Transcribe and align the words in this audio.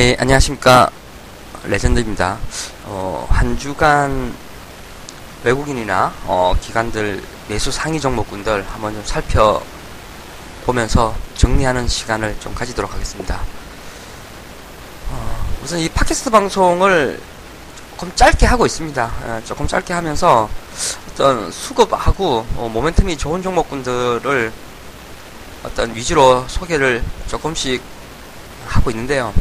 네, 0.00 0.16
안녕하십니까. 0.18 0.90
레전드입니다. 1.64 2.38
어, 2.86 3.26
한 3.28 3.58
주간 3.58 4.34
외국인이나, 5.44 6.14
어, 6.24 6.54
기관들 6.58 7.22
매수 7.48 7.70
상위 7.70 8.00
종목군들 8.00 8.64
한번 8.66 8.94
좀 8.94 9.04
살펴보면서 10.64 11.14
정리하는 11.34 11.86
시간을 11.86 12.34
좀 12.40 12.54
가지도록 12.54 12.94
하겠습니다. 12.94 13.42
어, 15.10 15.46
우선 15.62 15.78
이 15.78 15.90
팟캐스트 15.90 16.30
방송을 16.30 17.20
조금 17.90 18.10
짧게 18.16 18.46
하고 18.46 18.64
있습니다. 18.64 19.04
어, 19.04 19.42
조금 19.44 19.66
짧게 19.66 19.92
하면서 19.92 20.48
어떤 21.10 21.52
수급하고 21.52 22.46
어, 22.56 22.72
모멘텀이 22.74 23.18
좋은 23.18 23.42
종목군들을 23.42 24.50
어떤 25.64 25.94
위주로 25.94 26.46
소개를 26.48 27.04
조금씩 27.28 27.82
하고 28.66 28.90
있는데요. 28.90 29.34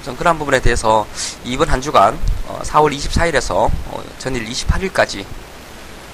우선 0.00 0.16
그런 0.16 0.38
부분에 0.38 0.60
대해서 0.60 1.06
이번 1.44 1.68
한 1.68 1.80
주간 1.80 2.18
어, 2.46 2.60
4월 2.64 2.96
24일에서 2.96 3.52
어, 3.86 4.02
전일 4.18 4.46
28일까지 4.48 5.24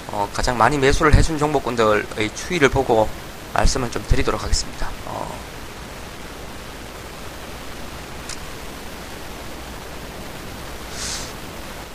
어, 0.07 0.29
가장 0.33 0.57
많이 0.57 0.77
매수를 0.77 1.13
해준 1.13 1.37
종목군들의 1.37 2.29
추이를 2.35 2.69
보고 2.69 3.07
말씀을 3.53 3.91
좀 3.91 4.03
드리도록 4.07 4.41
하겠습니다. 4.43 4.89
어, 5.05 5.33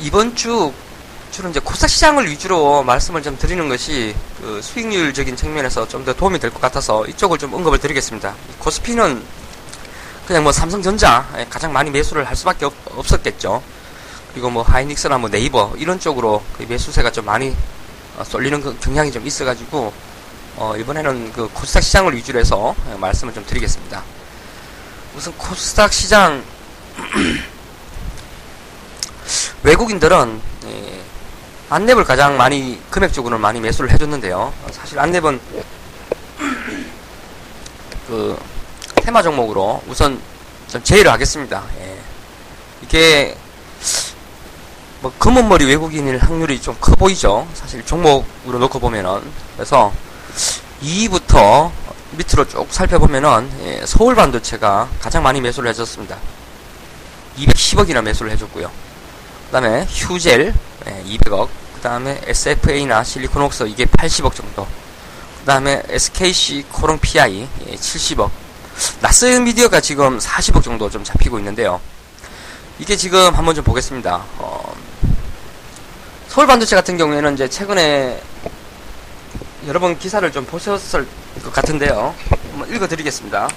이번 0.00 0.34
주 0.34 0.72
주로 1.30 1.48
이제 1.48 1.60
코스닥 1.60 1.88
시장을 1.88 2.28
위주로 2.28 2.82
말씀을 2.82 3.22
좀 3.22 3.38
드리는 3.38 3.68
것이 3.68 4.14
그 4.40 4.60
수익률적인 4.62 5.36
측면에서 5.36 5.86
좀 5.86 6.04
더 6.04 6.12
도움이 6.14 6.38
될 6.40 6.50
것 6.50 6.60
같아서 6.60 7.06
이쪽을 7.06 7.38
좀 7.38 7.52
언급을 7.54 7.78
드리겠습니다. 7.78 8.34
코스피는 8.58 9.22
그냥 10.30 10.44
뭐 10.44 10.52
삼성전자 10.52 11.26
가장 11.50 11.72
많이 11.72 11.90
매수를 11.90 12.22
할 12.22 12.36
수밖에 12.36 12.64
없, 12.64 12.72
었겠죠 12.96 13.60
그리고 14.30 14.48
뭐 14.48 14.62
하이닉스나 14.62 15.18
뭐 15.18 15.28
네이버 15.28 15.72
이런 15.76 15.98
쪽으로 15.98 16.44
그 16.56 16.64
매수세가 16.68 17.10
좀 17.10 17.24
많이 17.24 17.56
어, 18.16 18.22
쏠리는 18.22 18.60
그 18.60 18.78
경향이 18.78 19.10
좀 19.10 19.26
있어가지고 19.26 19.92
어, 20.54 20.76
이번에는 20.76 21.32
그 21.32 21.50
코스닥 21.52 21.82
시장을 21.82 22.14
위주로 22.14 22.38
해서 22.38 22.76
말씀을 23.00 23.34
좀 23.34 23.44
드리겠습니다. 23.44 24.04
우선 25.16 25.34
코스닥 25.36 25.92
시장 25.92 26.44
외국인들은 29.64 30.40
예, 30.66 31.00
안랩을 31.70 32.06
가장 32.06 32.36
많이 32.36 32.80
금액적으로 32.88 33.36
많이 33.36 33.60
매수를 33.60 33.90
해줬는데요. 33.90 34.54
사실 34.70 34.96
안랩은 34.96 35.40
그 38.06 38.38
테마 39.10 39.22
종목으로 39.22 39.82
우선 39.88 40.20
좀 40.68 40.84
제의를 40.84 41.10
하겠습니다. 41.10 41.64
예. 41.80 41.98
이게 42.80 43.36
뭐 45.00 45.12
검은머리 45.18 45.64
외국인일 45.64 46.18
확률이 46.18 46.62
좀 46.62 46.76
커 46.80 46.94
보이죠. 46.94 47.48
사실 47.54 47.84
종목으로 47.84 48.60
놓고 48.60 48.78
보면은 48.78 49.20
그래서 49.56 49.92
2위부터 50.84 51.72
밑으로 52.12 52.46
쭉 52.46 52.68
살펴보면은 52.70 53.50
예, 53.64 53.82
서울 53.84 54.14
반도체가 54.14 54.88
가장 55.00 55.24
많이 55.24 55.40
매수를 55.40 55.70
해줬습니다. 55.70 56.16
210억이나 57.36 58.02
매수를 58.02 58.30
해줬고요. 58.30 58.70
그 59.46 59.52
다음에 59.52 59.86
휴젤 59.90 60.54
예, 60.86 61.04
200억 61.04 61.48
그 61.74 61.80
다음에 61.80 62.20
SFA나 62.26 63.02
실리콘웍스 63.02 63.64
이게 63.64 63.86
80억 63.86 64.36
정도 64.36 64.68
그 65.40 65.46
다음에 65.46 65.82
SKC 65.88 66.66
코롱 66.70 67.00
PI 67.00 67.48
예, 67.66 67.74
70억 67.74 68.30
나스 69.00 69.24
미디어가 69.24 69.80
지금 69.80 70.18
40억 70.18 70.62
정도 70.62 70.90
좀 70.90 71.04
잡히고 71.04 71.38
있는데요. 71.38 71.80
이게 72.78 72.96
지금 72.96 73.34
한번 73.34 73.54
좀 73.54 73.62
보겠습니다. 73.64 74.24
어, 74.38 74.74
서울 76.28 76.46
반도체 76.46 76.76
같은 76.76 76.96
경우에는 76.96 77.34
이제 77.34 77.48
최근에 77.48 78.22
여러 79.66 79.80
번 79.80 79.98
기사를 79.98 80.30
좀 80.32 80.44
보셨을 80.46 81.06
것 81.42 81.52
같은데요. 81.52 82.14
한번 82.52 82.74
읽어드리겠습니다. 82.74 83.48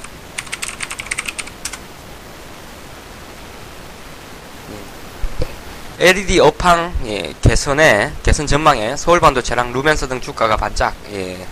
LED 5.99 6.39
업황 6.39 6.93
예, 7.05 7.33
개선에 7.41 8.11
개선 8.23 8.45
전망에 8.45 8.97
서울 8.97 9.21
반도체랑 9.21 9.71
루멘서 9.71 10.07
등 10.07 10.19
주가가 10.19 10.57
반짝 10.57 10.93
예, 11.13 11.47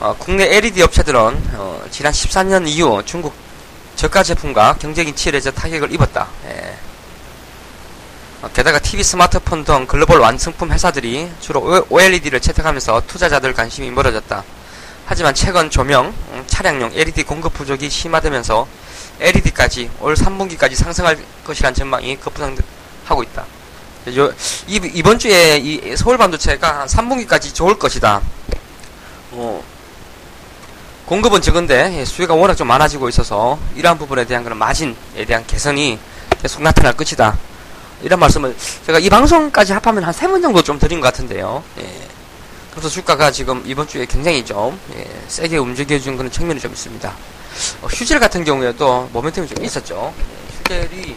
어, 0.00 0.16
국내 0.18 0.44
LED 0.56 0.82
업체들은 0.82 1.20
어, 1.54 1.84
지난 1.90 2.12
14년 2.12 2.66
이후 2.66 3.02
중국 3.04 3.34
저가 3.96 4.22
제품과 4.22 4.76
경쟁이 4.80 5.14
치열해져 5.14 5.52
타격을 5.52 5.92
입었다. 5.92 6.28
예. 6.46 6.76
어, 8.42 8.48
게다가 8.52 8.80
TV, 8.80 9.04
스마트폰 9.04 9.64
등 9.64 9.86
글로벌 9.86 10.18
완성품 10.18 10.72
회사들이 10.72 11.30
주로 11.40 11.86
OLED를 11.88 12.40
채택하면서 12.40 13.02
투자자들 13.06 13.52
관심이 13.52 13.90
멀어졌다. 13.90 14.42
하지만 15.06 15.34
최근 15.34 15.70
조명, 15.70 16.06
음, 16.32 16.44
차량용 16.46 16.92
LED 16.94 17.22
공급 17.24 17.54
부족이 17.54 17.88
심화되면서 17.88 18.66
LED까지 19.20 19.90
올 20.00 20.14
3분기까지 20.14 20.74
상승할 20.74 21.18
것이란 21.44 21.74
전망이 21.74 22.16
급부상하고 22.16 23.22
있다. 23.22 23.44
요, 24.16 24.32
이, 24.66 25.02
번 25.02 25.18
주에 25.18 25.58
이 25.58 25.96
서울 25.96 26.18
반도체가 26.18 26.86
3분기까지 26.86 27.54
좋을 27.54 27.78
것이다. 27.78 28.20
어, 29.30 29.62
공급은 31.12 31.42
적은데 31.42 31.98
예, 31.98 32.04
수요가 32.06 32.32
워낙 32.32 32.54
좀 32.54 32.68
많아지고 32.68 33.06
있어서 33.10 33.58
이러한 33.76 33.98
부분에 33.98 34.24
대한 34.24 34.42
그런 34.44 34.56
마진에 34.56 34.94
대한 35.26 35.46
개선이 35.46 35.98
계속 36.40 36.62
나타날 36.62 36.94
것이다. 36.96 37.36
이런 38.00 38.18
말씀을 38.18 38.56
제가 38.86 38.98
이 38.98 39.10
방송까지 39.10 39.74
합하면 39.74 40.04
한 40.04 40.14
세 40.14 40.26
번 40.26 40.40
정도 40.40 40.62
좀 40.62 40.78
드린 40.78 41.02
것 41.02 41.08
같은데요. 41.08 41.62
예. 41.80 42.08
그래서 42.70 42.88
주가가 42.88 43.30
지금 43.30 43.62
이번 43.66 43.86
주에 43.86 44.06
굉장히 44.06 44.42
좀 44.42 44.80
예, 44.96 45.06
세게 45.28 45.58
움직여준 45.58 46.16
그런 46.16 46.30
측면이 46.32 46.58
좀 46.58 46.72
있습니다. 46.72 47.12
어, 47.82 47.86
휴젤 47.88 48.18
같은 48.18 48.42
경우에도 48.42 49.10
모멘텀이 49.12 49.54
좀 49.54 49.62
있었죠. 49.62 50.14
예, 50.16 50.56
휴젤이 50.78 51.14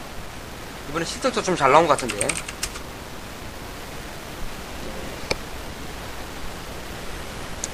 이번에 0.89 1.05
실적도 1.05 1.41
좀 1.41 1.55
잘 1.55 1.71
나온 1.71 1.87
것 1.87 1.97
같은데 1.97 2.27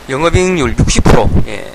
영업이익률 0.08 0.76
60% 0.76 1.48
예. 1.48 1.72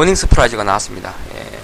earning 0.00 0.14
surprise가 0.14 0.64
나왔습니다. 0.64 1.14
예. 1.34 1.60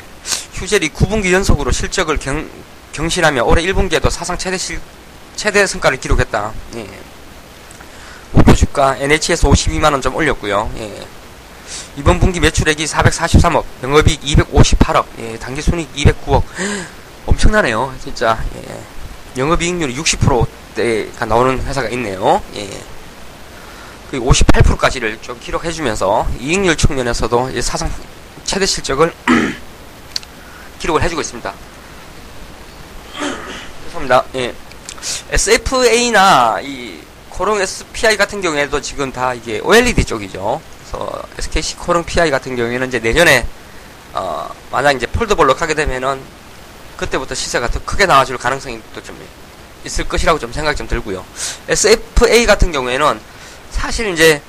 휴젤이 0.52 0.90
9분기 0.90 1.32
연속으로 1.32 1.72
실적을 1.72 2.18
경, 2.18 2.46
경신하며 2.92 3.42
올해 3.44 3.62
1분기에도 3.62 4.10
사상 4.10 4.36
최대 4.36 4.58
실, 4.58 4.78
최대 5.36 5.66
성과를 5.66 5.98
기록했다. 5.98 6.52
예. 6.74 6.86
목표 8.32 8.52
주가 8.52 8.94
NH에서 8.98 9.48
52만원 9.48 10.02
좀 10.02 10.14
올렸고요. 10.14 10.70
예. 10.76 11.06
이번 11.96 12.20
분기 12.20 12.38
매출액이 12.38 12.84
443억, 12.84 13.64
영업이익 13.82 14.20
258억, 14.20 15.06
예. 15.18 15.38
당기순이익 15.38 15.94
209억. 15.94 16.42
엄청나네요, 17.24 17.94
진짜. 18.04 18.38
예. 18.56 19.40
영업이익률이 19.40 19.96
60%대가 19.96 21.24
나오는 21.24 21.58
회사가 21.62 21.88
있네요. 21.88 22.42
예. 22.54 22.68
그 24.10 24.20
58%까지를 24.20 25.20
좀 25.22 25.38
기록해주면서 25.40 26.28
이익률 26.38 26.76
측면에서도 26.76 27.60
사상 27.62 27.90
최대 28.46 28.64
실적을 28.64 29.12
기록을 30.78 31.02
해주고 31.02 31.20
있습니다. 31.20 31.52
죄송합니다. 33.86 34.24
예. 34.36 34.54
SFA나 35.30 36.60
이 36.62 37.00
코오롱 37.30 37.60
PI 37.60 38.16
같은 38.16 38.40
경우에도 38.40 38.80
지금 38.80 39.12
다 39.12 39.34
이게 39.34 39.60
OLED 39.62 40.04
쪽이죠. 40.04 40.60
그래서 40.78 41.22
SKC 41.38 41.76
코오롱 41.76 42.04
PI 42.04 42.30
같은 42.30 42.56
경우에는 42.56 42.88
이제 42.88 42.98
내년에 42.98 43.46
어 44.14 44.48
만약 44.70 44.92
이제 44.92 45.06
foldable로 45.06 45.54
가게 45.54 45.74
되면은 45.74 46.20
그때부터 46.96 47.34
시세가 47.34 47.68
더 47.68 47.80
크게 47.84 48.06
나와줄 48.06 48.38
가능성이 48.38 48.80
또 48.94 49.02
좀 49.02 49.16
있을 49.84 50.08
것이라고 50.08 50.38
좀 50.38 50.52
생각이 50.52 50.76
좀 50.76 50.88
들고요. 50.88 51.24
SFA 51.68 52.46
같은 52.46 52.72
경우에는 52.72 53.20
사실 53.70 54.08
이제 54.08 54.42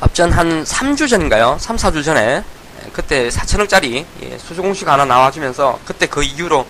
앞전 0.00 0.32
한 0.32 0.64
3주 0.64 1.08
전인가요? 1.08 1.56
3, 1.60 1.76
4주 1.76 2.04
전에 2.04 2.42
예, 2.84 2.90
그때 2.92 3.28
4천원짜리 3.28 4.04
예, 4.22 4.38
수주 4.38 4.62
공시가 4.62 4.92
하나 4.92 5.04
나와주면서 5.04 5.80
그때 5.84 6.06
그 6.06 6.22
이후로 6.22 6.66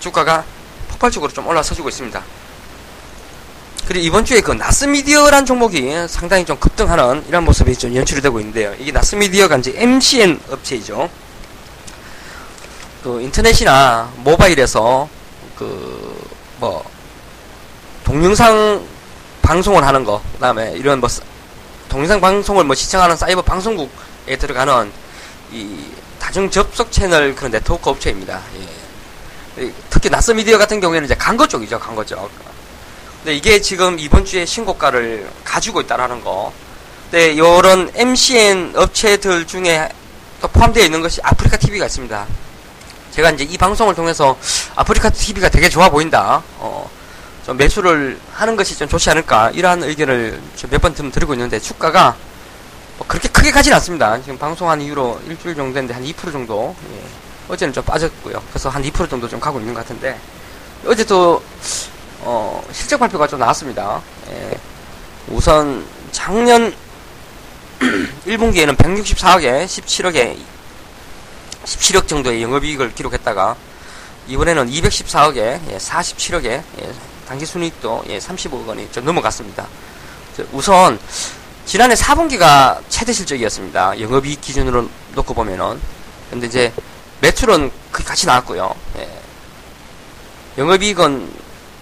주가가 0.00 0.44
폭발적으로 0.88 1.32
좀 1.32 1.46
올라서주고 1.46 1.88
있습니다. 1.88 2.22
그리고 3.86 4.06
이번 4.06 4.24
주에 4.24 4.40
그 4.40 4.52
나스미디어란 4.52 5.44
종목이 5.44 5.92
상당히 6.08 6.44
좀 6.44 6.56
급등하는 6.58 7.24
이런 7.28 7.44
모습이 7.44 7.76
좀 7.76 7.94
연출이 7.94 8.20
되고 8.20 8.38
있는데요. 8.40 8.74
이게 8.78 8.92
나스미디어가 8.92 9.56
이제 9.58 9.74
MCN 9.76 10.40
업체이죠. 10.50 11.10
그 13.02 13.20
인터넷이나 13.20 14.10
모바일에서 14.18 15.08
그 15.58 16.32
뭐 16.62 16.84
동영상 18.04 18.80
방송을 19.42 19.84
하는 19.84 20.04
거, 20.04 20.22
그 20.32 20.38
다음에 20.38 20.74
이런 20.76 21.00
뭐 21.00 21.08
동영상 21.92 22.22
방송을 22.22 22.64
뭐 22.64 22.74
시청하는 22.74 23.18
사이버 23.18 23.42
방송국에 23.42 24.36
들어가는 24.38 24.90
이 25.52 25.84
다중 26.18 26.48
접속 26.48 26.90
채널 26.90 27.34
그런 27.34 27.50
네트워크 27.50 27.90
업체입니다. 27.90 28.40
예. 29.58 29.70
특히 29.90 30.08
낯선 30.08 30.36
미디어 30.36 30.56
같은 30.56 30.80
경우에는 30.80 31.04
이제 31.04 31.14
광고 31.14 31.46
쪽이죠, 31.46 31.78
광고 31.78 32.02
쪽. 32.02 32.30
근데 33.18 33.36
이게 33.36 33.60
지금 33.60 33.98
이번 33.98 34.24
주에 34.24 34.46
신고가를 34.46 35.28
가지고 35.44 35.82
있다라는 35.82 36.24
거. 36.24 36.50
근데 37.10 37.36
요런 37.36 37.92
MCN 37.94 38.72
업체들 38.74 39.46
중에 39.46 39.86
또 40.40 40.48
포함되어 40.48 40.84
있는 40.84 41.02
것이 41.02 41.20
아프리카 41.22 41.58
TV가 41.58 41.84
있습니다. 41.84 42.26
제가 43.10 43.32
이제 43.32 43.44
이 43.44 43.58
방송을 43.58 43.94
통해서 43.94 44.38
아프리카 44.76 45.10
TV가 45.10 45.50
되게 45.50 45.68
좋아 45.68 45.90
보인다. 45.90 46.42
어, 46.56 46.90
좀 47.44 47.56
매수를 47.56 48.20
하는 48.32 48.56
것이 48.56 48.76
좀 48.76 48.88
좋지 48.88 49.10
않을까. 49.10 49.50
이러한 49.50 49.82
의견을 49.82 50.40
몇번 50.70 50.94
드리고 50.94 51.34
있는데 51.34 51.58
주가가 51.58 52.16
뭐 52.98 53.06
그렇게 53.06 53.28
크게 53.28 53.50
가진 53.50 53.72
않습니다. 53.74 54.20
지금 54.20 54.38
방송한 54.38 54.80
이후로 54.80 55.20
일주일 55.26 55.56
정도 55.56 55.74
됐는데 55.74 55.94
한 55.94 56.04
2% 56.04 56.32
정도. 56.32 56.74
예. 56.94 57.02
어제는 57.48 57.74
좀 57.74 57.84
빠졌고요. 57.84 58.40
그래서 58.50 58.68
한 58.68 58.82
2% 58.82 59.10
정도 59.10 59.28
좀 59.28 59.40
가고 59.40 59.58
있는 59.58 59.74
것 59.74 59.80
같은데 59.80 60.18
어제도 60.86 61.42
어, 62.20 62.64
실적 62.72 62.98
발표가 62.98 63.26
좀 63.26 63.40
나왔습니다. 63.40 64.00
예. 64.30 64.58
우선 65.28 65.84
작년 66.12 66.74
1분기에는 68.26 68.76
164억에 68.76 69.64
17억에 69.66 70.36
17억 71.64 72.06
정도의 72.06 72.42
영업이익을 72.42 72.94
기록했다가 72.94 73.56
이번에는 74.28 74.70
214억에 74.70 75.36
예, 75.36 75.76
47억에 75.78 76.62
예, 77.32 77.38
당기순이익도 77.42 78.04
예, 78.08 78.18
35억 78.18 78.66
원이 78.66 78.90
좀 78.92 79.04
넘어갔습니다. 79.04 79.66
우선 80.52 80.98
지난해 81.64 81.94
4분기가 81.94 82.80
최대 82.88 83.12
실적이었습니다. 83.12 84.00
영업이익 84.00 84.40
기준으로 84.40 84.88
놓고 85.14 85.34
보면은 85.34 85.80
근데 86.30 86.46
이제 86.46 86.72
매출은 87.20 87.70
그 87.90 88.04
같이 88.04 88.26
나왔고요. 88.26 88.74
예. 88.98 89.08
영업이익은 90.58 91.32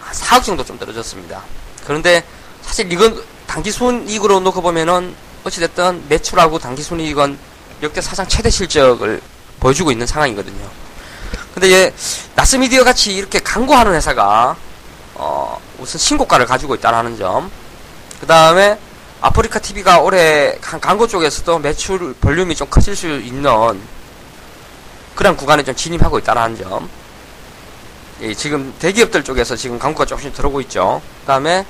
한 0.01 0.15
4억 0.15 0.45
정도 0.45 0.65
좀 0.65 0.79
떨어졌습니다. 0.79 1.43
그런데 1.85 2.25
사실 2.63 2.91
이건 2.93 3.23
당기순이익으로 3.47 4.41
놓고 4.41 4.63
보면은 4.63 5.15
어찌됐든 5.45 6.05
매출하고 6.09 6.59
당기순이익은 6.59 7.39
역대 7.83 8.01
사상 8.01 8.29
최대 8.29 8.51
실적을 8.51 9.21
보여주고 9.59 9.91
있는 9.91 10.07
상황이거든요. 10.07 10.69
근데 11.55 11.73
얘 11.73 11.95
나스미디어 12.37 12.85
같이 12.85 13.15
이렇게 13.15 13.41
광고하는 13.41 13.95
회사가 13.95 14.57
어 15.23 15.61
우선 15.79 15.99
신고가를 15.99 16.47
가지고 16.47 16.75
있다는 16.75 17.19
점. 17.19 17.51
그 18.21 18.27
다음에 18.27 18.79
아프리카 19.21 19.59
TV가 19.59 20.01
올해 20.01 20.57
광고 20.63 21.07
쪽에서도 21.07 21.59
매출 21.59 22.15
볼륨이 22.15 22.57
좀 22.57 22.67
커질 22.71 22.97
수 22.97 23.07
있는 23.07 23.83
그런 25.15 25.37
구간에 25.37 25.63
좀 25.63 25.77
진입하고 25.77 26.19
있다는 26.19 26.57
점. 26.57 26.89
예, 28.23 28.33
지금 28.33 28.75
대기업들 28.79 29.23
쪽에서 29.23 29.57
지금 29.57 29.79
광고가 29.79 30.07
조금씩 30.07 30.33
들어오고 30.33 30.63
있죠. 30.63 31.03
그 31.21 31.27
다음에 31.27 31.67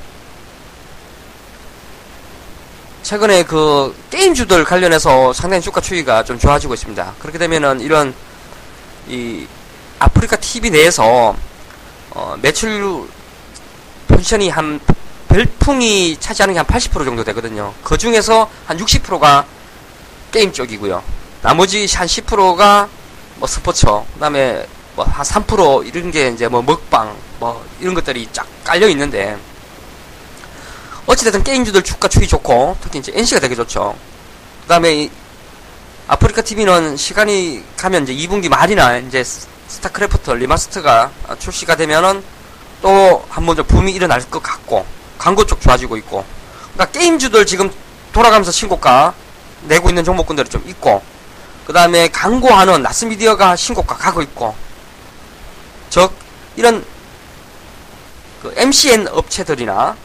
최근에 3.02 3.42
그 3.44 3.96
게임주들 4.10 4.64
관련해서 4.64 5.32
상당히 5.32 5.60
주가 5.60 5.80
추이가 5.80 6.22
좀 6.22 6.38
좋아지고 6.38 6.74
있습니다. 6.74 7.14
그렇게 7.18 7.38
되면은 7.38 7.80
이런 7.80 8.14
이 9.08 9.44
아프리카 9.98 10.36
TV 10.36 10.70
내에서 10.70 11.34
어 12.10 12.36
매출 12.40 13.08
포지션이 14.10 14.50
한 14.50 14.80
별풍이 15.28 16.16
차지하는 16.18 16.54
게 16.54 16.58
한 16.58 16.66
80% 16.66 17.04
정도 17.04 17.22
되거든요. 17.24 17.72
그 17.84 17.96
중에서 17.96 18.50
한 18.66 18.76
60%가 18.76 19.46
게임 20.32 20.52
쪽이고요. 20.52 21.02
나머지 21.42 21.86
한 21.94 22.06
10%가 22.06 22.88
뭐 23.36 23.48
스포츠, 23.48 23.86
그 23.86 24.20
다음에 24.20 24.66
뭐 24.96 25.04
한 25.04 25.24
3% 25.24 25.86
이런 25.86 26.10
게 26.10 26.28
이제 26.28 26.48
뭐 26.48 26.62
먹방, 26.62 27.16
뭐 27.38 27.64
이런 27.80 27.94
것들이 27.94 28.28
쫙 28.32 28.46
깔려 28.64 28.88
있는데 28.88 29.36
어찌됐든 31.06 31.42
게임주들 31.42 31.82
주가 31.82 32.08
추이 32.08 32.26
좋고 32.26 32.76
특히 32.80 32.98
이제 32.98 33.12
NC가 33.14 33.40
되게 33.40 33.54
좋죠. 33.54 33.96
그 34.62 34.68
다음에 34.68 35.08
아프리카 36.06 36.42
TV는 36.42 36.96
시간이 36.96 37.64
가면 37.76 38.02
이제 38.06 38.14
2분기 38.14 38.48
말이나 38.48 38.98
이제 38.98 39.24
스타크래프트 39.24 40.32
리마스터가 40.32 41.10
출시가 41.38 41.76
되면은 41.76 42.22
또 42.82 43.24
한번좀 43.28 43.66
붐이 43.66 43.92
일어날 43.92 44.20
것 44.30 44.42
같고 44.42 44.86
광고 45.18 45.44
쪽 45.44 45.60
좋아지고 45.60 45.96
있고 45.98 46.24
그러니까 46.74 46.98
게임주들 46.98 47.46
지금 47.46 47.70
돌아가면서 48.12 48.50
신고가 48.50 49.14
내고 49.64 49.88
있는 49.88 50.04
종목군들이 50.04 50.48
좀 50.48 50.62
있고 50.66 51.02
그 51.66 51.72
다음에 51.72 52.08
광고하는 52.08 52.82
나스미디어가 52.82 53.56
신고가 53.56 53.96
가고 53.96 54.22
있고 54.22 54.54
즉 55.90 56.12
이런 56.56 56.84
그 58.42 58.52
MCN 58.56 59.08
업체들이나 59.08 59.96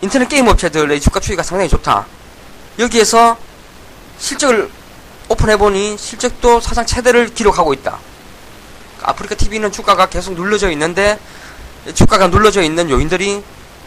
인터넷 0.00 0.28
게임 0.28 0.46
업체들의 0.46 1.00
주가 1.00 1.18
추이가 1.18 1.42
상당히 1.42 1.68
좋다. 1.68 2.06
여기에서 2.78 3.36
실적을 4.18 4.70
오픈해보니 5.28 5.96
실적도 5.98 6.60
사상 6.60 6.86
최대를 6.86 7.34
기록하고 7.34 7.72
있다. 7.74 7.98
아프리카 9.02 9.34
TV는 9.34 9.72
주가가 9.72 10.08
계속 10.08 10.34
눌러져 10.34 10.70
있는데 10.70 11.18
주가가 11.94 12.28
눌러져 12.28 12.62
있는 12.62 12.90
요인들이 12.90 13.42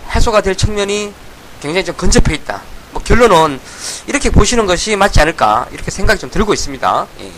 해소가 0.09 0.41
될 0.41 0.55
측면이 0.55 1.13
굉장히 1.61 1.85
좀 1.85 1.95
근접해 1.95 2.33
있다. 2.35 2.61
뭐 2.91 3.01
결론은 3.01 3.59
이렇게 4.07 4.29
보시는 4.29 4.65
것이 4.65 4.95
맞지 4.95 5.21
않을까 5.21 5.67
이렇게 5.71 5.91
생각이 5.91 6.19
좀 6.19 6.29
들고 6.29 6.53
있습니다. 6.53 7.07
예. 7.21 7.31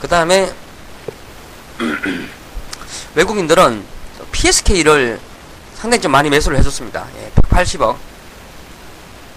그 0.00 0.08
다음에 0.08 0.52
외국인들은 3.14 3.84
PSK를 4.30 5.18
상당히 5.74 6.00
좀 6.00 6.12
많이 6.12 6.30
매수를 6.30 6.58
해줬습니다. 6.58 7.06
예, 7.18 7.30
180억. 7.34 7.96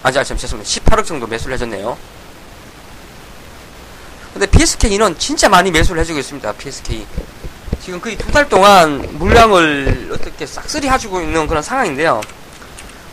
아, 0.02 0.12
자, 0.12 0.24
죄송합니다. 0.24 0.62
18억 0.62 1.04
정도 1.04 1.26
매수를 1.26 1.54
해줬네요. 1.54 1.96
근데 4.32 4.46
PSK는 4.46 5.18
진짜 5.18 5.48
많이 5.48 5.70
매수를 5.70 6.00
해주고 6.02 6.18
있습니다. 6.20 6.52
PSK. 6.52 7.06
지금 7.82 8.00
거의 8.00 8.16
두 8.16 8.30
달 8.30 8.48
동안 8.48 9.06
물량을 9.18 10.10
어떻게 10.12 10.46
싹쓸이 10.46 10.88
해주고 10.88 11.20
있는 11.20 11.46
그런 11.46 11.62
상황인데요. 11.62 12.20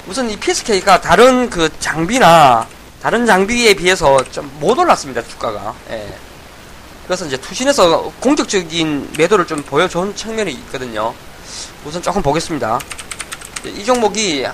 우선 0.08 0.30
이 0.30 0.38
PSK가 0.38 1.02
다른 1.02 1.50
그 1.50 1.70
장비나 1.80 2.68
다른 3.02 3.26
장비에 3.26 3.74
비해서 3.74 4.24
좀 4.32 4.50
못 4.60 4.78
올랐습니다. 4.78 5.22
주가가. 5.24 5.74
예. 5.92 6.14
그래서 7.06 7.26
이제 7.26 7.38
투신에서 7.38 8.12
공격적인 8.20 9.14
매도를 9.18 9.48
좀 9.48 9.62
보여준 9.64 10.16
측면이 10.16 10.52
있거든요. 10.52 11.14
우선 11.86 12.02
조금 12.02 12.22
보겠습니다. 12.22 12.80
이 13.66 13.84
종목이 13.86 14.46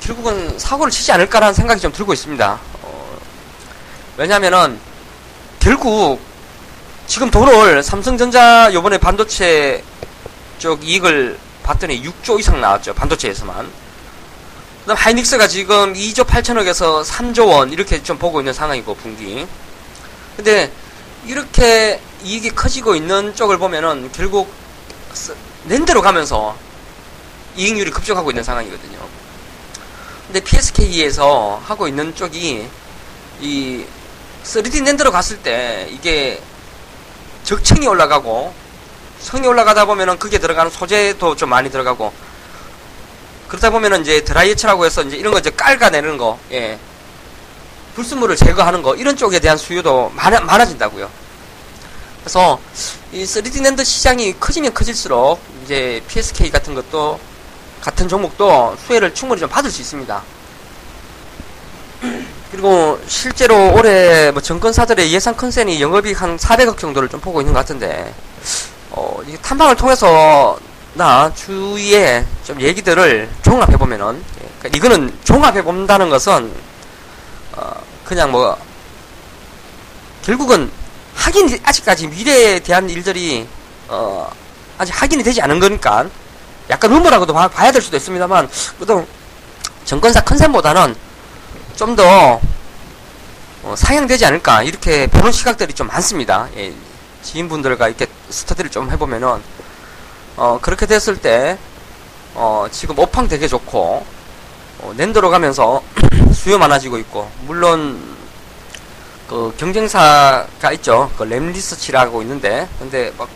결국은 0.00 0.58
사고를 0.58 0.90
치지 0.90 1.12
않을까라는 1.12 1.54
생각이 1.54 1.80
좀 1.80 1.92
들고 1.92 2.12
있습니다. 2.12 2.60
어, 2.82 3.18
왜냐면은 4.16 4.78
결국 5.66 6.20
지금 7.08 7.28
돈을 7.28 7.82
삼성전자 7.82 8.72
요번에 8.72 8.98
반도체 8.98 9.82
쪽 10.60 10.84
이익을 10.84 11.40
봤더니 11.64 12.04
6조 12.04 12.38
이상 12.38 12.60
나왔죠. 12.60 12.94
반도체에서만. 12.94 13.66
그 13.66 14.86
다음 14.86 14.96
하이닉스가 14.96 15.48
지금 15.48 15.92
2조 15.92 16.24
8천억에서 16.24 17.04
3조 17.04 17.48
원 17.48 17.72
이렇게 17.72 18.00
좀 18.00 18.16
보고 18.16 18.40
있는 18.40 18.52
상황이고 18.52 18.94
분기. 18.94 19.44
근데 20.36 20.70
이렇게 21.26 22.00
이익이 22.22 22.50
커지고 22.50 22.94
있는 22.94 23.34
쪽을 23.34 23.58
보면은 23.58 24.12
결국 24.12 24.48
랜드로 25.66 26.00
가면서 26.00 26.56
이익률이 27.56 27.90
급격하고 27.90 28.30
있는 28.30 28.44
상황이거든요. 28.44 28.98
근데 30.28 30.38
PSK에서 30.44 31.60
하고 31.66 31.88
있는 31.88 32.14
쪽이 32.14 32.68
이 33.40 33.84
3D 34.46 34.84
랜드로 34.84 35.10
갔을 35.10 35.38
때 35.38 35.88
이게 35.90 36.40
적층이 37.44 37.86
올라가고 37.86 38.54
성이 39.20 39.46
올라가다 39.46 39.86
보면은 39.86 40.18
그게 40.18 40.38
들어가는 40.38 40.70
소재도 40.70 41.36
좀 41.36 41.48
많이 41.48 41.70
들어가고 41.70 42.12
그러다 43.48 43.70
보면은 43.70 44.02
이제 44.02 44.22
드라이처라고 44.22 44.86
해서 44.86 45.02
이제 45.02 45.16
이런 45.16 45.32
거 45.32 45.38
이제 45.38 45.50
깔아내는 45.50 46.18
거, 46.18 46.38
예. 46.50 46.78
불순물을 47.94 48.36
제거하는 48.36 48.82
거 48.82 48.94
이런 48.96 49.16
쪽에 49.16 49.38
대한 49.38 49.56
수요도 49.56 50.10
많아, 50.14 50.40
많아진다고요. 50.40 51.08
그래서 52.20 52.60
이 53.12 53.22
3D 53.22 53.62
랜드 53.62 53.84
시장이 53.84 54.38
커지면 54.38 54.74
커질수록 54.74 55.40
이제 55.64 56.02
PSK 56.08 56.50
같은 56.50 56.74
것도 56.74 57.20
같은 57.80 58.08
종목도 58.08 58.76
수혜를 58.84 59.14
충분히 59.14 59.40
좀 59.40 59.48
받을 59.48 59.70
수 59.70 59.80
있습니다. 59.80 60.22
그리고 62.56 62.98
실제로 63.06 63.74
올해 63.74 64.30
뭐 64.30 64.40
정권사들의 64.40 65.12
예상 65.12 65.34
컨센이 65.34 65.78
영업이익 65.78 66.22
한 66.22 66.38
400억 66.38 66.78
정도를 66.78 67.06
좀 67.06 67.20
보고 67.20 67.42
있는 67.42 67.52
것 67.52 67.60
같은데 67.60 68.14
어, 68.92 69.20
이 69.26 69.36
탐방을 69.42 69.76
통해서 69.76 70.58
나 70.94 71.30
주위에 71.34 72.24
좀 72.44 72.58
얘기들을 72.58 73.28
종합해 73.42 73.76
보면은 73.76 74.24
예, 74.40 74.48
그러니까 74.58 74.68
이거는 74.74 75.18
종합해 75.22 75.62
본다는 75.62 76.08
것은 76.08 76.50
어 77.56 77.72
그냥 78.06 78.30
뭐 78.32 78.56
결국은 80.22 80.70
확인 81.14 81.60
아직까지 81.62 82.06
미래에 82.06 82.60
대한 82.60 82.88
일들이 82.88 83.46
어 83.88 84.32
아직 84.78 84.98
확인이 84.98 85.22
되지 85.22 85.42
않은 85.42 85.60
거니까 85.60 86.06
약간 86.70 86.90
루머라고도 86.90 87.34
봐, 87.34 87.48
봐야 87.48 87.70
될 87.70 87.82
수도 87.82 87.98
있습니다만 87.98 88.48
그래도 88.78 89.06
정권사 89.84 90.22
컨셉보다는 90.22 90.96
좀더 91.76 92.40
어, 93.62 93.74
상향되지 93.76 94.24
않을까 94.26 94.62
이렇게 94.62 95.06
보는 95.06 95.30
시각들이 95.30 95.72
좀 95.74 95.86
많습니다. 95.86 96.48
예, 96.56 96.72
지인분들과 97.22 97.88
이렇게 97.88 98.06
스터디를 98.30 98.70
좀 98.70 98.90
해보면은 98.90 99.40
어, 100.36 100.58
그렇게 100.60 100.86
됐을 100.86 101.16
때 101.16 101.58
어, 102.34 102.66
지금 102.70 102.98
오팡 102.98 103.28
되게 103.28 103.46
좋고 103.46 104.04
어, 104.80 104.94
낸더로 104.96 105.30
가면서 105.30 105.82
수요 106.32 106.58
많아지고 106.58 106.98
있고 106.98 107.30
물론 107.46 108.16
그 109.28 109.54
경쟁사가 109.58 110.72
있죠. 110.74 111.10
그 111.16 111.24
램리서치라고 111.24 112.22
있는데 112.22 112.68
근데 112.78 113.12
막 113.18 113.28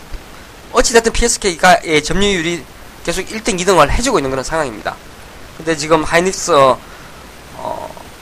어찌됐든 0.72 1.12
PSK가 1.12 1.80
의 1.82 2.02
점유율이 2.02 2.64
계속 3.04 3.26
1등, 3.26 3.58
2등을 3.58 3.90
해주고 3.90 4.18
있는 4.18 4.30
그런 4.30 4.44
상황입니다. 4.44 4.94
근데 5.56 5.76
지금 5.76 6.04
하이닉스, 6.04 6.52
어, 6.52 6.78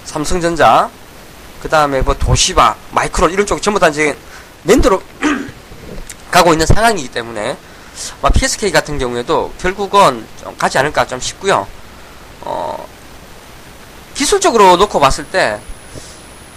삼성전자, 0.09 0.91
그 1.61 1.69
다음에 1.69 2.01
뭐 2.01 2.15
도시바, 2.15 2.75
마이크론 2.93 3.31
이런 3.31 3.45
쪽 3.45 3.61
전부 3.61 3.79
다 3.79 3.89
이제 3.89 4.17
랜드로 4.65 5.03
가고 6.33 6.53
있는 6.53 6.65
상황이기 6.65 7.09
때문에 7.09 7.57
뭐 8.23 8.31
PSK 8.31 8.71
같은 8.71 8.99
경우에도 8.99 9.53
결국은 9.61 10.27
좀 10.43 10.57
가지 10.57 10.79
않을까 10.79 11.07
좀 11.07 11.21
싶고요. 11.21 11.67
어, 12.41 12.87
기술적으로 14.15 14.77
놓고 14.77 14.99
봤을 14.99 15.25
때 15.27 15.61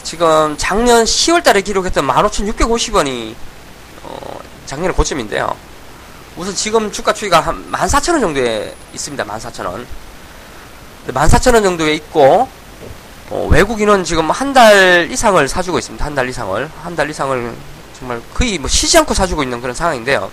지금 0.02 0.56
작년 0.58 1.04
10월달에 1.04 1.66
기록했던 1.66 2.08
15,650원이 2.08 3.36
어, 4.04 4.40
작년에 4.66 4.94
고점인데요. 4.94 5.54
우선 6.38 6.56
지금 6.56 6.90
주가 6.90 7.12
추이가 7.14 7.42
한 7.42 7.70
14,000원 7.70 8.22
정도에 8.22 8.74
있습니다. 8.94 9.26
14,000원. 9.26 9.86
14,000원 11.08 11.64
정도에 11.64 11.94
있고 11.96 12.48
어, 13.32 13.48
외국인은 13.50 14.04
지금 14.04 14.30
한 14.30 14.52
달 14.54 15.08
이상을 15.10 15.48
사주고 15.48 15.80
있습니다. 15.80 16.04
한 16.06 16.14
달 16.16 16.28
이상을 16.28 16.70
한 16.84 16.96
달 16.96 17.10
이상을 17.10 17.54
정말 17.98 18.22
거의 18.34 18.58
뭐 18.58 18.68
쉬지 18.68 18.98
않고 18.98 19.14
사주고 19.14 19.42
있는 19.44 19.62
그런 19.62 19.74
상황인데요. 19.74 20.30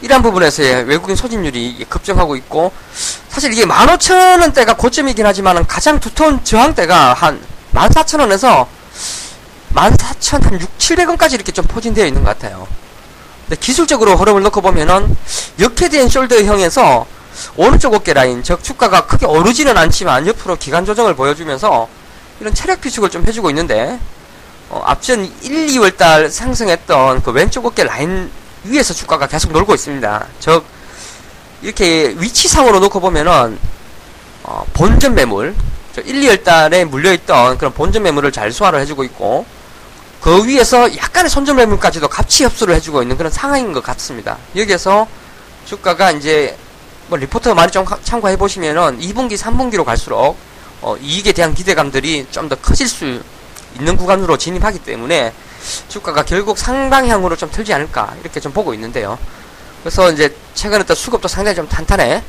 이러한 0.00 0.22
부분에서의 0.22 0.84
외국인 0.84 1.14
소진율이 1.16 1.84
급증하고 1.88 2.36
있고 2.36 2.72
사실 3.28 3.52
이게 3.52 3.64
15,000원대가 3.66 4.76
고점이긴 4.78 5.26
하지만 5.26 5.66
가장 5.66 6.00
두터운 6.00 6.42
저항대가 6.42 7.12
한 7.12 7.40
14,000원에서 7.74 8.66
14,000, 9.74 10.42
한 10.42 10.60
6, 10.60 10.78
700원까지 10.78 11.34
이렇게 11.34 11.52
좀 11.52 11.66
포진되어 11.66 12.06
있는 12.06 12.24
것 12.24 12.30
같아요. 12.30 12.66
근데 13.46 13.60
기술적으로 13.60 14.16
흐름을 14.16 14.42
놓고 14.42 14.62
보면은 14.62 15.14
역head 15.60 15.96
and 15.96 16.08
shoulder형에서 16.08 17.04
오른쪽 17.56 17.94
어깨 17.94 18.12
라인, 18.12 18.42
즉 18.42 18.62
주가가 18.62 19.06
크게 19.06 19.26
오르지는 19.26 19.76
않지만 19.76 20.26
옆으로 20.26 20.56
기간 20.56 20.84
조정을 20.84 21.14
보여주면서 21.14 21.88
이런 22.40 22.54
체력 22.54 22.80
비축을 22.80 23.10
좀 23.10 23.26
해주고 23.26 23.50
있는데 23.50 23.98
어, 24.68 24.82
앞전 24.84 25.24
1, 25.42 25.66
2월 25.68 25.96
달 25.96 26.30
상승했던 26.30 27.22
그 27.22 27.30
왼쪽 27.30 27.66
어깨 27.66 27.84
라인 27.84 28.30
위에서 28.64 28.92
주가가 28.94 29.26
계속 29.26 29.52
놀고 29.52 29.74
있습니다. 29.74 30.26
즉 30.40 30.64
이렇게 31.62 32.14
위치상으로 32.18 32.80
놓고 32.80 33.00
보면은 33.00 33.58
어, 34.42 34.64
본전 34.74 35.14
매물, 35.14 35.54
1, 35.96 36.20
2월 36.22 36.44
달에 36.44 36.84
물려있던 36.84 37.58
그런 37.58 37.72
본전 37.72 38.02
매물을 38.02 38.32
잘 38.32 38.52
소화를 38.52 38.80
해주고 38.80 39.04
있고 39.04 39.46
그 40.20 40.46
위에서 40.46 40.94
약간의 40.96 41.30
손전 41.30 41.56
매물까지도 41.56 42.08
같이 42.08 42.44
흡수를 42.44 42.74
해주고 42.74 43.02
있는 43.02 43.16
그런 43.16 43.30
상황인 43.30 43.72
것 43.72 43.82
같습니다. 43.82 44.36
여기에서 44.56 45.06
주가가 45.66 46.10
이제 46.12 46.56
뭐 47.08 47.18
리포터 47.18 47.54
많이 47.54 47.70
좀 47.70 47.84
참고해 48.02 48.36
보시면은 48.36 48.98
2분기, 49.00 49.36
3분기로 49.38 49.84
갈수록 49.84 50.36
어, 50.82 50.96
이익에 51.00 51.32
대한 51.32 51.54
기대감들이 51.54 52.26
좀 52.30 52.48
더 52.48 52.56
커질 52.56 52.88
수 52.88 53.22
있는 53.78 53.96
구간으로 53.96 54.36
진입하기 54.38 54.80
때문에 54.80 55.32
주가가 55.88 56.22
결국 56.24 56.58
상방향으로 56.58 57.36
좀 57.36 57.50
틀지 57.50 57.72
않을까 57.74 58.14
이렇게 58.20 58.40
좀 58.40 58.52
보고 58.52 58.72
있는데요. 58.74 59.18
그래서 59.82 60.10
이제 60.10 60.34
최근에 60.54 60.84
또 60.84 60.94
수급도 60.94 61.28
상당히 61.28 61.54
좀 61.56 61.68
탄탄해 61.68 62.22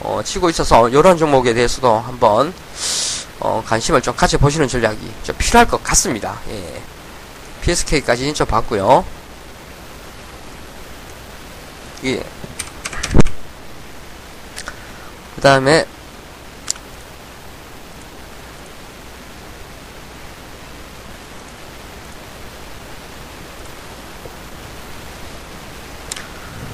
어, 0.00 0.20
치고 0.24 0.48
있어서 0.50 0.88
이런 0.88 1.16
종목에 1.16 1.52
대해서도 1.54 1.98
한번 1.98 2.52
어, 3.40 3.62
관심을 3.66 4.00
좀 4.00 4.14
가져보시는 4.16 4.68
전략이 4.68 4.98
좀 5.22 5.36
필요할 5.36 5.68
것 5.68 5.82
같습니다. 5.84 6.38
예. 6.50 6.82
PSK까지 7.62 8.32
좀 8.32 8.46
봤고요. 8.46 9.04
예. 12.04 12.22
그 15.33 15.33
다음에 15.44 15.86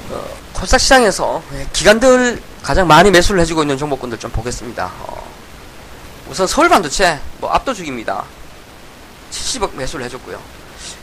어, 0.09 0.37
코스닥 0.53 0.79
시장에서 0.79 1.43
예, 1.55 1.67
기관들 1.73 2.41
가장 2.63 2.87
많이 2.87 3.11
매수를 3.11 3.41
해주고 3.41 3.63
있는 3.63 3.77
종목군들 3.77 4.17
좀 4.17 4.31
보겠습니다. 4.31 4.89
어, 4.99 5.29
우선 6.29 6.47
서울 6.47 6.69
반도체 6.69 7.19
뭐 7.39 7.51
압도적입니다. 7.51 8.23
70억 9.31 9.75
매수를 9.75 10.05
해줬고요. 10.05 10.39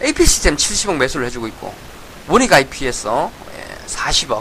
AP시스템 0.01 0.57
70억 0.57 0.97
매수를 0.97 1.27
해주고 1.27 1.47
있고 1.49 1.75
모닉 2.29 2.51
IP에서 2.51 3.31
예, 3.59 3.87
40억 3.87 4.41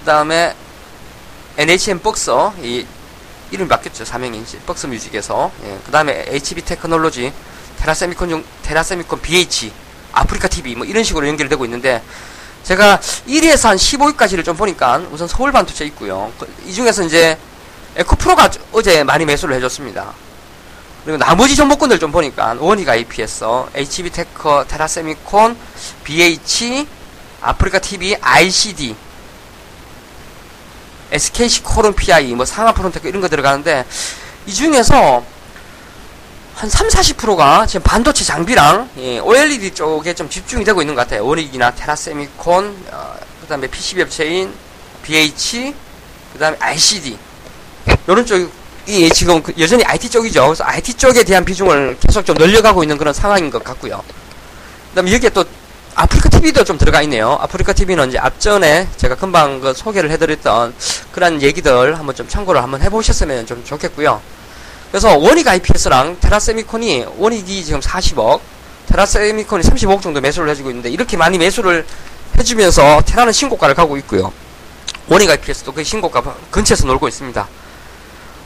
그 0.00 0.06
다음에 0.06 0.56
NHN 1.58 2.00
박서 2.02 2.54
이 2.62 2.86
이름이 3.50 3.68
바뀌었죠 3.68 4.04
사명인지 4.04 4.60
박스 4.66 4.86
뮤직에서. 4.86 5.50
예, 5.64 5.78
그 5.84 5.90
다음에 5.90 6.24
HB 6.28 6.62
테크놀로지 6.62 7.32
테라세미콘 7.78 8.28
중 8.28 8.44
테라세미콘 8.62 9.20
BH 9.20 9.72
아프리카 10.12 10.48
TV 10.48 10.74
뭐 10.74 10.86
이런 10.86 11.04
식으로 11.04 11.28
연결되고 11.28 11.64
있는데 11.64 12.02
제가 12.64 12.98
1위에서 13.28 13.68
한 13.68 13.76
15위까지를 13.76 14.44
좀 14.44 14.56
보니까 14.56 15.00
우선 15.12 15.28
서울 15.28 15.52
반도체 15.52 15.84
있고요. 15.86 16.32
그, 16.38 16.52
이 16.66 16.72
중에서 16.72 17.04
이제 17.04 17.38
에코프로가 17.94 18.50
어제 18.72 19.04
많이 19.04 19.24
매수를 19.24 19.54
해줬습니다. 19.56 20.12
그리고 21.04 21.18
나머지 21.18 21.54
종목군들 21.54 22.00
좀 22.00 22.10
보니까 22.10 22.56
원익 22.58 22.88
IPS 22.88 23.68
HB 23.74 24.10
테크 24.10 24.64
테라세미콘 24.66 25.56
BH 26.02 26.86
아프리카 27.40 27.78
TV 27.78 28.16
ICD 28.20 28.96
SKC 31.12 31.62
코오롱 31.62 31.94
PI, 31.94 32.34
뭐 32.34 32.44
상아프론테크 32.44 33.08
이런 33.08 33.20
거 33.20 33.28
들어가는데 33.28 33.84
이 34.46 34.52
중에서 34.52 35.24
한 36.54 36.70
3, 36.70 36.88
40%가 36.88 37.66
지금 37.66 37.82
반도체 37.82 38.24
장비랑 38.24 38.88
예, 38.96 39.18
OLED 39.18 39.72
쪽에 39.74 40.14
좀 40.14 40.28
집중이 40.28 40.64
되고 40.64 40.80
있는 40.80 40.94
것 40.94 41.02
같아요. 41.02 41.24
오닉이나 41.26 41.72
테라세미콘, 41.72 42.86
어, 42.92 43.16
그 43.42 43.46
다음에 43.46 43.66
PCB 43.66 44.02
업체인 44.02 44.52
BH, 45.02 45.74
그 46.32 46.38
다음에 46.38 46.56
RCD 46.58 47.18
이런 48.06 48.24
쪽이 48.24 49.10
지금 49.12 49.42
그 49.42 49.52
여전히 49.58 49.84
IT 49.84 50.08
쪽이죠. 50.08 50.46
그래서 50.46 50.64
IT 50.64 50.94
쪽에 50.94 51.24
대한 51.24 51.44
비중을 51.44 51.98
계속 52.00 52.24
좀 52.24 52.36
늘려가고 52.36 52.82
있는 52.82 52.96
그런 52.96 53.12
상황인 53.12 53.50
것 53.50 53.62
같고요. 53.62 54.02
그 54.06 54.94
다음에 54.94 55.12
여기에 55.12 55.30
또 55.30 55.44
아프리카 55.98 56.28
TV도 56.28 56.62
좀 56.64 56.76
들어가 56.76 57.00
있네요. 57.02 57.38
아프리카 57.40 57.72
TV는 57.72 58.10
이제 58.10 58.18
앞전에 58.18 58.86
제가 58.98 59.14
금방 59.14 59.60
그 59.60 59.72
소개를 59.72 60.10
해드렸던 60.10 60.74
그런 61.10 61.40
얘기들 61.40 61.98
한번 61.98 62.14
좀 62.14 62.28
참고를 62.28 62.62
한번 62.62 62.82
해보셨으면 62.82 63.46
좀 63.46 63.64
좋겠고요. 63.64 64.20
그래서 64.90 65.16
원익 65.16 65.48
IPS랑 65.48 66.18
테라세미콘이 66.20 67.06
원익이 67.16 67.64
지금 67.64 67.80
40억, 67.80 68.40
테라세미콘이 68.88 69.62
35억 69.62 70.02
정도 70.02 70.20
매수를 70.20 70.50
해주고 70.50 70.68
있는데 70.68 70.90
이렇게 70.90 71.16
많이 71.16 71.38
매수를 71.38 71.86
해주면서 72.38 73.00
테라는 73.06 73.32
신고가를 73.32 73.74
가고 73.74 73.96
있고요. 73.96 74.30
원익 75.08 75.30
IPS도 75.30 75.72
그 75.72 75.82
신고가 75.82 76.22
근처에서 76.50 76.86
놀고 76.86 77.08
있습니다. 77.08 77.48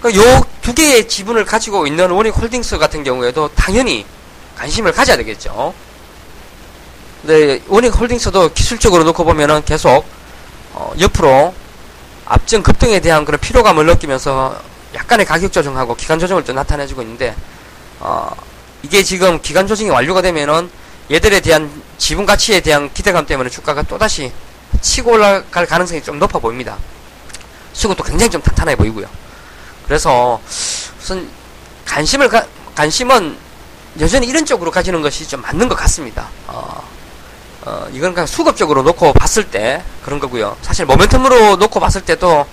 그러니까 0.00 0.24
요두 0.24 0.72
개의 0.72 1.08
지분을 1.08 1.44
가지고 1.44 1.88
있는 1.88 2.12
원익 2.12 2.36
홀딩스 2.36 2.78
같은 2.78 3.02
경우에도 3.02 3.50
당연히 3.56 4.06
관심을 4.56 4.92
가져야 4.92 5.16
되겠죠. 5.16 5.74
네, 7.22 7.60
원익 7.68 7.94
홀딩스도 7.98 8.52
기술적으로 8.54 9.04
놓고 9.04 9.24
보면은 9.24 9.62
계속 9.64 10.06
어, 10.72 10.92
옆으로 10.98 11.54
앞전 12.24 12.62
급등에 12.62 13.00
대한 13.00 13.24
그런 13.24 13.38
피로감을 13.38 13.84
느끼면서 13.86 14.58
약간의 14.94 15.26
가격 15.26 15.52
조정하고 15.52 15.94
기간 15.96 16.18
조정을 16.18 16.44
또 16.44 16.52
나타내주고 16.52 17.02
있는데 17.02 17.34
어, 17.98 18.30
이게 18.82 19.02
지금 19.02 19.40
기간 19.42 19.66
조정이 19.66 19.90
완료가 19.90 20.22
되면은 20.22 20.70
얘들에 21.10 21.40
대한 21.40 21.70
지분 21.98 22.24
가치에 22.24 22.60
대한 22.60 22.90
기대감 22.94 23.26
때문에 23.26 23.50
주가가 23.50 23.82
또다시 23.82 24.32
치고 24.80 25.12
올라갈 25.12 25.66
가능성이 25.66 26.02
좀 26.02 26.18
높아 26.18 26.38
보입니다. 26.38 26.78
수급도 27.74 28.02
굉장히 28.02 28.30
좀 28.30 28.40
탄탄해 28.40 28.76
보이고요. 28.76 29.06
그래서 29.86 30.40
우선 30.98 31.28
관심을 31.84 32.28
가, 32.28 32.46
관심은 32.74 33.36
여전히 33.98 34.28
이런 34.28 34.46
쪽으로 34.46 34.70
가지는 34.70 35.02
것이 35.02 35.28
좀 35.28 35.42
맞는 35.42 35.68
것 35.68 35.74
같습니다. 35.74 36.28
어, 36.46 36.82
어, 37.62 37.86
이건 37.92 38.14
그냥 38.14 38.26
수급적으로 38.26 38.82
놓고 38.82 39.12
봤을 39.12 39.50
때 39.50 39.82
그런 40.02 40.18
거고요. 40.18 40.56
사실 40.62 40.86
모멘텀으로 40.86 41.58
놓고 41.58 41.78
봤을 41.78 42.00
때도 42.00 42.46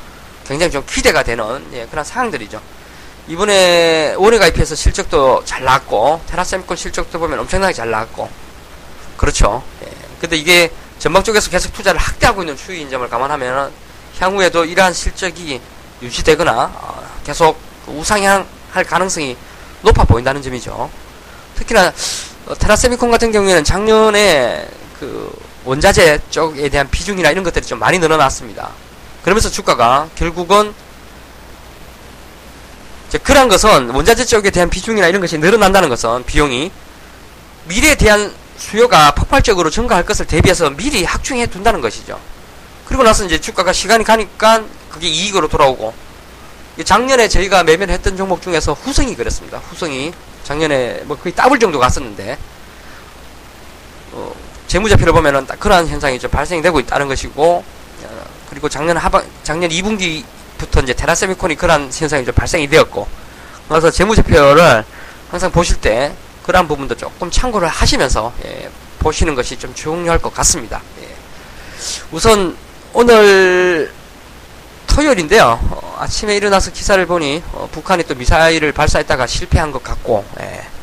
굉장히 0.45 0.71
좀 0.71 0.83
기대가 0.85 1.23
되는 1.23 1.65
예, 1.73 1.85
그런 1.85 2.03
상황들이죠. 2.03 2.61
이번에 3.27 4.15
원에 4.17 4.37
가입해서 4.37 4.75
실적도 4.75 5.43
잘 5.45 5.63
나왔고 5.63 6.21
테라세미콘 6.27 6.77
실적도 6.77 7.19
보면 7.19 7.39
엄청나게 7.39 7.73
잘 7.73 7.89
나왔고 7.89 8.29
그렇죠. 9.17 9.63
예. 9.83 9.91
근데 10.21 10.37
이게 10.37 10.71
전방 10.99 11.23
쪽에서 11.23 11.49
계속 11.49 11.73
투자를 11.73 11.99
확대하고 11.99 12.41
있는 12.41 12.55
추이인 12.55 12.89
점을 12.89 13.07
감안하면 13.07 13.71
향후에도 14.19 14.65
이러한 14.65 14.93
실적이 14.93 15.61
유지되거나 16.01 16.71
어, 16.73 17.03
계속 17.23 17.57
우상향할 17.87 18.83
가능성이 18.85 19.37
높아 19.81 20.03
보인다는 20.05 20.41
점이죠. 20.41 20.89
특히나 21.55 21.93
어, 22.47 22.55
테라세미콘 22.55 23.11
같은 23.11 23.31
경우에는 23.31 23.63
작년에 23.63 24.67
그 24.99 25.31
원자재 25.65 26.19
쪽에 26.29 26.69
대한 26.69 26.89
비중이나 26.89 27.29
이런 27.31 27.43
것들이 27.43 27.65
좀 27.65 27.79
많이 27.79 27.99
늘어났습니다. 27.99 28.71
그러면서 29.23 29.49
주가가 29.49 30.09
결국은 30.15 30.73
이제 33.07 33.17
그런 33.17 33.47
것은 33.47 33.89
원자재 33.89 34.25
쪽에 34.25 34.49
대한 34.49 34.69
비중이나 34.69 35.07
이런 35.07 35.21
것이 35.21 35.37
늘어난다는 35.37 35.89
것은 35.89 36.25
비용이 36.25 36.71
미래에 37.65 37.95
대한 37.95 38.33
수요가 38.57 39.13
폭발적으로 39.13 39.69
증가할 39.69 40.05
것을 40.05 40.25
대비해서 40.25 40.69
미리 40.71 41.03
확충해 41.03 41.45
둔다는 41.47 41.81
것이죠. 41.81 42.19
그리고 42.85 43.03
나서 43.03 43.25
이제 43.25 43.39
주가가 43.39 43.73
시간이 43.73 44.03
가니까 44.03 44.63
그게 44.89 45.07
이익으로 45.07 45.47
돌아오고 45.47 45.93
작년에 46.83 47.27
저희가 47.27 47.63
매매를 47.63 47.93
했던 47.93 48.15
종목 48.17 48.41
중에서 48.41 48.73
후성이 48.73 49.15
그랬습니다. 49.15 49.59
후성이 49.69 50.13
작년에 50.43 51.01
뭐 51.05 51.17
거의 51.17 51.35
더블 51.35 51.59
정도 51.59 51.79
갔었는데 51.79 52.37
어, 54.13 54.33
재무제표를 54.67 55.13
보면은 55.13 55.45
딱 55.47 55.59
그러한 55.59 55.87
현상이 55.87 56.19
좀 56.19 56.29
발생되고 56.29 56.79
있다는 56.81 57.07
것이고 57.07 57.63
어, 58.03 58.25
그리고 58.49 58.69
작년 58.69 58.97
하반 58.97 59.23
작년 59.43 59.69
2분기부터 59.69 60.83
이제 60.83 60.93
테라세미콘이 60.93 61.55
그러한 61.55 61.89
현상이 61.93 62.25
좀 62.25 62.33
발생이 62.33 62.67
되었고 62.67 63.07
그래서 63.69 63.91
재무제표를 63.91 64.83
항상 65.29 65.51
보실 65.51 65.77
때 65.77 66.13
그러한 66.43 66.67
부분도 66.67 66.95
조금 66.95 67.29
참고를 67.29 67.67
하시면서 67.67 68.33
예, 68.45 68.69
보시는 68.99 69.35
것이 69.35 69.59
좀 69.59 69.73
중요할 69.73 70.19
것 70.19 70.33
같습니다. 70.33 70.81
예. 71.01 71.09
우선 72.11 72.55
오늘 72.93 73.91
토요일인데요. 74.87 75.59
어, 75.69 75.97
아침에 75.99 76.37
일어나서 76.37 76.71
기사를 76.71 77.05
보니 77.05 77.43
어, 77.51 77.67
북한이 77.71 78.03
또 78.03 78.15
미사일을 78.15 78.71
발사했다가 78.71 79.27
실패한 79.27 79.71
것 79.71 79.83
같고 79.83 80.25
예. 80.39 80.76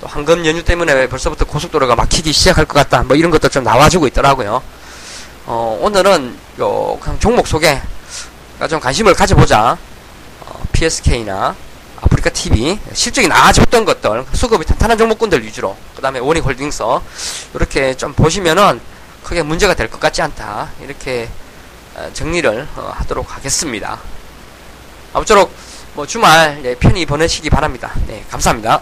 또 0.00 0.06
황금 0.06 0.46
연휴 0.46 0.62
때문에 0.64 1.08
벌써부터 1.08 1.44
고속도로가 1.44 1.94
막히기 1.94 2.32
시작할 2.32 2.64
것 2.64 2.74
같다. 2.74 3.02
뭐 3.02 3.16
이런 3.16 3.30
것도 3.30 3.48
좀 3.48 3.64
나와주고 3.64 4.06
있더라고요. 4.08 4.62
어, 5.46 5.78
오늘은 5.82 6.36
요 6.60 6.98
종목 7.18 7.46
속에 7.46 7.80
좀 8.68 8.80
관심을 8.80 9.14
가져보자. 9.14 9.76
어, 10.46 10.62
PSK나 10.72 11.54
아프리카 12.00 12.30
TV 12.30 12.78
실적이 12.94 13.28
나아졌던 13.28 13.84
것들 13.84 14.24
수급이 14.32 14.64
탄탄한 14.64 14.96
종목군들 14.96 15.44
위주로 15.44 15.76
그 15.94 16.00
다음에 16.00 16.18
원익홀딩스 16.18 16.82
이렇게 17.54 17.94
좀 17.94 18.14
보시면은 18.14 18.80
크게 19.22 19.42
문제가 19.42 19.74
될 19.74 19.88
것 19.90 20.00
같지 20.00 20.22
않다 20.22 20.70
이렇게 20.80 21.28
어, 21.94 22.08
정리를 22.14 22.68
어, 22.76 22.92
하도록 22.96 23.36
하겠습니다 23.36 23.98
아무쪼록 25.12 25.52
뭐 25.92 26.06
주말 26.06 26.62
네, 26.62 26.74
편히 26.74 27.04
보내시기 27.04 27.50
바랍니다 27.50 27.92
네 28.06 28.24
감사합니다 28.30 28.80